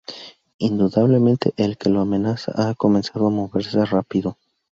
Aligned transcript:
Indudablemente, 0.57 1.53
el 1.57 1.77
que 1.77 1.89
lo 1.89 2.01
amenaza 2.01 2.53
ha 2.55 2.73
comenzado 2.73 3.27
a 3.27 3.29
moverse 3.29 3.85
rápido. 3.85 4.39